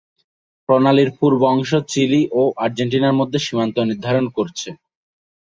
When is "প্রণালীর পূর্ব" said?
0.69-1.41